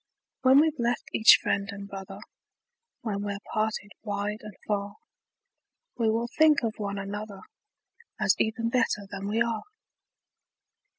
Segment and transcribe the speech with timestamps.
[0.41, 2.17] When we've left each friend and brother,
[3.01, 4.95] When we're parted wide and far,
[5.95, 7.41] We will think of one another,
[8.19, 9.61] As even better than we are.